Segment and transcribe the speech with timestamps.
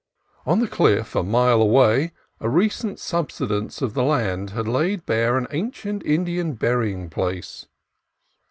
[0.47, 5.37] On the cliff a mile away a recent subsidence of the land had laid bare
[5.37, 7.67] an ancient Indian burying place.